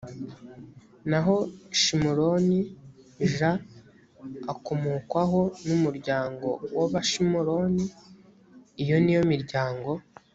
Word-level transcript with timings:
naho 1.09 1.35
shimuroni 1.81 2.59
j 3.35 3.37
akomokwaho 4.53 5.41
n 5.65 5.69
umuryango 5.77 6.47
w 6.77 6.79
abashimuroni 6.87 7.85
iyo 8.83 8.97
ni 9.03 9.11
yo 9.17 9.23
miryango 9.31 9.91